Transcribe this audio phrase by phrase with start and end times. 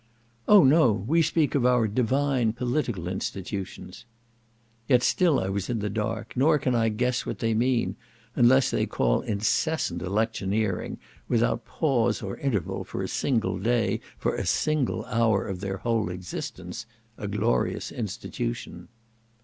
[0.47, 0.91] "Oh no!
[0.93, 4.05] we speak of our divine political institutions."
[4.87, 7.97] Yet still I was in the dark, nor can I guess what they mean,
[8.35, 14.45] unless they call incessant electioneering, without pause or interval for a single day, for a
[14.47, 16.87] single hour, of their whole existence,
[17.19, 18.87] "a glorious institution."